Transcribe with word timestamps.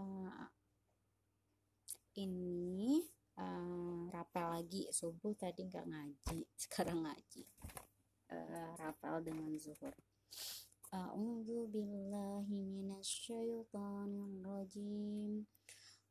uh, 0.00 0.48
ini 2.16 3.04
uh, 3.36 4.08
rapel 4.08 4.46
lagi. 4.60 4.88
Subuh 4.90 5.36
tadi 5.36 5.68
nggak 5.68 5.86
ngaji 5.86 6.38
sekarang 6.62 7.04
ngaji. 7.04 7.44
Uh, 8.30 8.72
rapel 8.80 9.20
dengan 9.20 9.52
zuhur. 9.60 9.94
A'udzu 10.90 11.70
billahi 11.70 12.66
minasyaitonir 12.66 14.42
rajim 14.42 15.46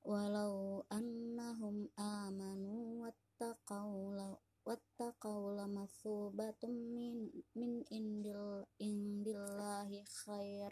walau 0.07 0.87
annahum 0.87 1.91
amanu 1.99 3.03
wattaqau 3.03 4.15
wattaqau 4.63 5.51
lamathubatum 5.59 6.71
min 6.95 7.27
min 7.59 7.83
indil 7.91 8.63
indillahi 8.79 9.99
khair. 10.07 10.71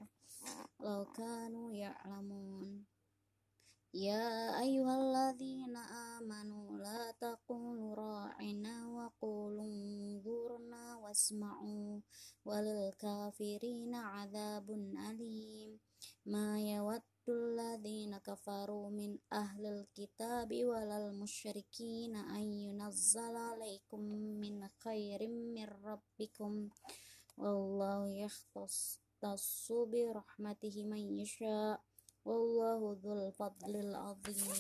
Law 0.80 1.04
kanu 1.12 1.76
ya'lamun 1.76 2.88
يا 3.98 4.62
أيها 4.62 4.94
الذين 5.02 5.76
آمنوا 6.18 6.78
لا 6.78 7.12
تقولوا 7.12 7.96
راعنا 7.96 8.88
وقولوا 8.88 9.66
انظرنا 9.66 10.96
واسمعوا 10.96 12.00
وللكافرين 12.46 13.96
عذاب 13.96 14.70
أليم. 15.10 15.80
ما 16.26 16.62
يود 16.62 17.02
الذين 17.30 18.18
كفروا 18.18 18.90
من 18.90 19.18
أهل 19.34 19.66
الكتاب 19.66 20.50
ولا 20.54 20.98
المشركين 21.08 22.16
أن 22.16 22.54
ينزل 22.54 23.36
عليكم 23.36 24.02
من 24.42 24.68
خير 24.68 25.28
من 25.28 25.68
ربكم. 25.84 26.70
والله 27.38 28.08
يختص 28.10 29.72
برحمته 29.72 30.86
من 30.86 31.18
يشاء. 31.18 31.82
wallahu 32.28 33.00
dzul 33.00 33.32
fadlil 33.40 33.96
azim. 33.96 34.52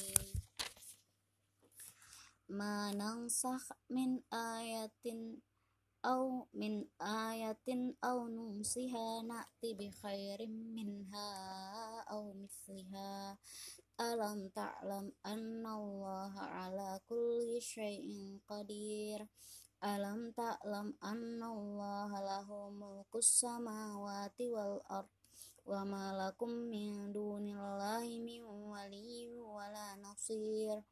Ma 2.48 2.96
nansakh 2.96 3.76
min 3.92 4.24
ayatin 4.32 5.44
aw 6.00 6.48
min 6.56 6.88
ayatin 7.04 7.92
aw 8.00 8.24
nusiha 8.32 9.28
na'ti 9.28 9.76
bi 9.76 9.92
khairin 9.92 10.56
minha 10.72 11.30
aw 12.08 12.24
misliha 12.32 13.36
alam 14.00 14.48
ta'lam 14.56 15.12
anna 15.28 15.76
annallaha 15.76 16.44
ala 16.64 17.04
kulli 17.10 17.60
shay'in 17.60 18.40
qadir. 18.48 19.28
Alam 19.84 20.32
ta'lam 20.32 20.96
anna 21.04 21.52
annallaha 21.52 22.18
lahu 22.24 22.72
mulku 22.72 23.20
samawati 23.20 24.50
wal 24.56 24.80
ard 24.88 25.12
wa 25.68 25.84
ma 25.84 26.16
lakum 26.16 26.72
min 26.72 27.12
dun 27.12 27.37
ولا 30.27 30.27
نصير 30.27 30.83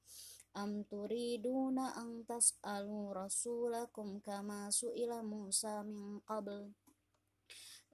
Am 0.51 0.83
turiduna 0.83 1.95
ang 1.95 2.27
tas'alu 2.27 3.15
rasulakum 3.15 4.19
kama 4.19 4.67
su'ila 4.75 5.23
Musa 5.23 5.87
min 5.87 6.19
qabl 6.27 6.75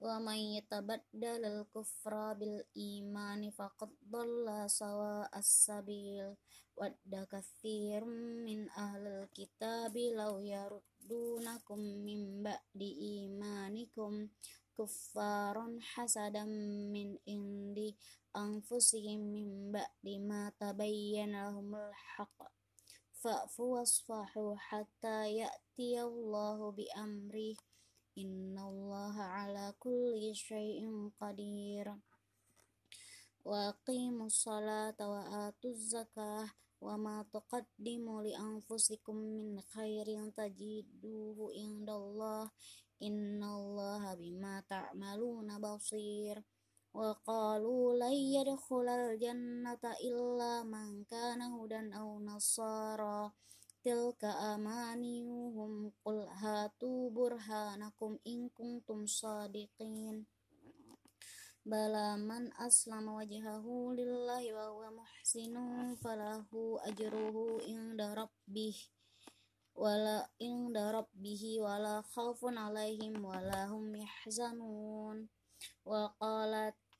wa 0.01 0.17
may 0.17 0.57
yatabaddal 0.57 1.45
al-kufra 1.45 2.33
bil 2.33 2.65
imani 2.73 3.53
faqad 3.53 3.93
dhalla 4.09 4.65
sawa 4.65 5.29
as-sabil 5.29 6.33
wadda 6.73 7.29
katsirum 7.29 8.41
min 8.41 8.65
ahlil 8.73 9.29
kitabi 9.37 10.17
law 10.17 10.41
yaruddunakum 10.41 11.77
min 12.01 12.41
ba'di 12.41 13.21
imanikum 13.21 14.33
kuffaron 14.73 15.77
hasadam 18.34 18.48
min 18.48 18.62
indi 18.62 18.62
anfusihim 18.62 19.20
min 19.32 19.72
ba'di 19.72 20.18
ma 20.18 20.50
tabayyana 20.58 21.52
lahumul 21.52 21.92
haqq 22.16 22.52
fa'fu 23.12 23.62
wasfahu 23.76 24.56
hatta 24.56 25.26
ya'tiyallahu 25.28 26.74
bi 26.76 26.88
amri. 26.96 27.56
Innallaha 28.16 29.44
ala 29.44 29.72
kulli 29.80 30.36
syai'in 30.36 31.12
qadir. 31.16 31.88
Wa 33.44 33.72
aqimus 33.72 34.44
salata 34.44 35.08
wa 35.08 35.48
atuz 35.48 35.92
zakah 35.92 36.52
wa 36.80 36.96
ma 36.96 37.24
tuqaddimu 37.24 38.20
li 38.22 38.34
anfusikum 38.36 39.16
min 39.16 39.60
khairin 39.72 40.32
tajiduhu 40.34 41.54
indallah 41.56 42.50
innallaha 46.93 47.13
bima 47.13 47.15
ta'maluna 47.15 47.53
basir 47.53 47.77
وقالوا 47.77 47.93
لن 47.93 48.13
يدخل 48.13 48.87
الجنة 48.89 49.83
إلا 50.03 50.63
من 50.63 51.03
كان 51.03 51.41
هدى 51.41 51.93
أو 51.95 52.19
نصارى 52.19 53.31
تلك 53.83 54.23
أمانيهم 54.25 55.91
قل 56.05 56.17
هاتوا 56.27 57.09
برهانكم 57.09 58.17
إن 58.27 58.49
كنتم 58.49 59.05
صادقين 59.05 60.25
بلى 61.65 62.17
من 62.17 62.53
أسلم 62.57 63.09
وجهه 63.09 63.65
لله 63.99 64.53
وهو 64.53 64.91
محسن 64.91 65.55
فله 65.95 66.79
أجره 66.81 67.57
عند 67.67 68.01
ربه 68.01 68.75
ولا 69.75 70.29
عند 70.41 70.77
ربه 70.77 71.43
ولا 71.61 72.01
خوف 72.01 72.45
عليهم 72.45 73.25
ولا 73.25 73.65
هم 73.65 73.95
يحزنون 73.95 75.29
وقالت 75.85 76.75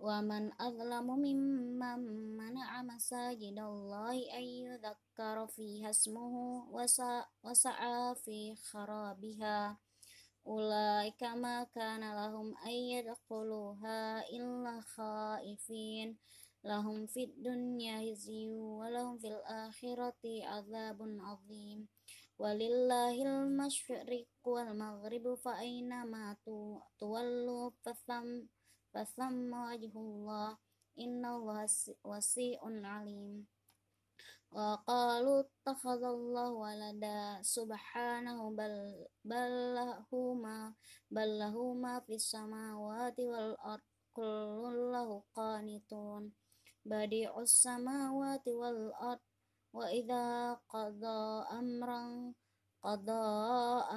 ومن 0.00 0.50
أظلم 0.60 1.06
ممن 1.06 2.00
منع 2.36 2.82
مساجد 2.82 3.58
الله 3.58 4.16
أن 4.38 4.42
يذكر 4.42 5.46
فيها 5.46 5.90
اسمه 5.90 6.64
وسعى 7.44 8.14
في 8.14 8.54
خرابها 8.56 9.76
أولئك 10.46 11.22
ما 11.22 11.64
كان 11.64 12.00
لهم 12.00 12.56
أن 12.56 12.70
يدخلوها 12.70 14.28
إلا 14.28 14.80
خائفين 14.80 16.18
لهم 16.64 17.06
في 17.06 17.24
الدنيا 17.24 18.12
هزي 18.12 18.48
ولهم 18.48 19.18
في 19.18 19.28
الآخرة 19.28 20.24
عذاب 20.24 20.98
عظيم 21.20 21.88
ولله 22.38 23.22
المشرق 23.22 24.26
والمغرب 24.44 25.34
فأينما 25.34 26.36
تولوا 26.98 27.70
فثم 27.84 28.40
فثم 28.94 29.50
وجه 29.54 29.92
الله. 29.96 30.58
إن 30.98 31.24
الله 31.24 31.66
وسيع 32.04 32.60
عليم. 32.64 33.46
وقالوا 34.50 35.40
اتخذ 35.46 36.02
الله 36.02 36.48
ولدا. 36.52 37.42
سبحانه 37.42 38.38
بل 38.50 38.74
بل 39.24 39.52
له 39.74 40.10
ما 40.34 40.74
بل 41.10 41.38
له 41.38 41.56
ما 41.74 42.00
في 42.00 42.14
السماوات 42.14 43.18
والأرض. 43.20 43.86
كل 44.12 44.76
له 44.92 45.22
قانتون. 45.34 46.22
بديع 46.84 47.30
السماوات 47.40 48.46
والأرض. 48.48 49.22
وإذا 49.72 50.54
قضى 50.68 51.22
أمرا 51.58 52.34
قضى 52.82 53.26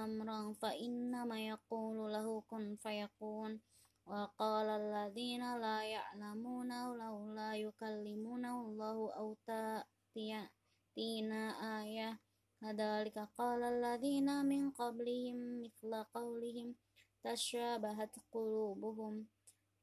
أمرا 0.06 0.54
فإنما 0.54 1.38
يقول 1.48 2.14
له 2.14 2.28
كن 2.48 2.76
فيكون. 2.84 3.62
وقال 4.06 4.68
الذين 4.70 5.58
لا 5.62 5.84
يعلمون 5.84 6.72
لولا 6.98 7.56
يكلمون 7.56 8.46
الله 8.46 9.14
أو 9.16 9.38
تأتينا 9.48 11.44
آية. 11.82 12.20
كذلك 12.62 13.18
قال 13.38 13.64
الذين 13.64 14.46
من 14.46 14.72
قبلهم 14.72 15.64
مثل 15.64 16.04
قولهم 16.04 16.76
تشابهت 17.24 18.16
قلوبهم. 18.32 19.28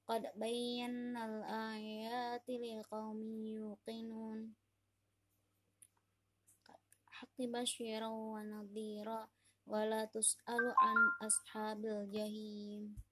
قد 0.06 0.32
بينا 0.36 1.20
الآيات 1.24 2.48
لقوم 2.50 3.20
يوقنون. 3.46 4.54
حق 7.06 7.38
بشيرا 7.38 8.08
ونذيرا. 8.08 9.28
ولا 9.66 10.04
تسأل 10.04 10.74
عن 10.76 10.96
أصحاب 11.26 11.84
الجحيم. 11.84 13.09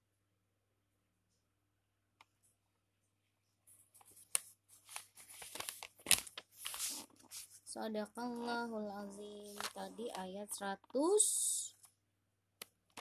Sadaqallahul 7.79 8.91
azim. 8.91 9.55
Tadi 9.71 10.11
ayat 10.11 10.51
100 10.51 11.79